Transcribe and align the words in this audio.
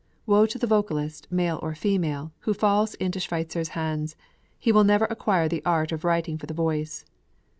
Woe 0.25 0.47
to 0.47 0.57
the 0.57 0.65
vocalist, 0.65 1.31
male 1.31 1.59
or 1.61 1.75
female, 1.75 2.31
who 2.39 2.55
falls 2.55 2.95
into 2.95 3.19
Schweitzer's 3.19 3.67
hands! 3.77 4.15
He 4.57 4.71
will 4.71 4.83
never 4.83 5.05
acquire 5.05 5.47
the 5.47 5.63
art 5.63 5.91
of 5.91 6.03
writing 6.03 6.39
for 6.39 6.47
the 6.47 6.55
voice." 6.55 7.05